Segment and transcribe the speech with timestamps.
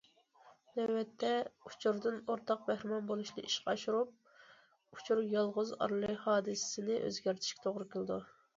[0.77, 1.27] نۆۋەتتە،
[1.69, 8.23] ئۇچۇردىن ئورتاق بەھرىمەن بولۇشنى ئىشقا ئاشۇرۇپ، ئۇچۇر يالغۇز ئارىلى ھادىسىسىنى ئۆزگەرتىشكە توغرا كېلىدۇ.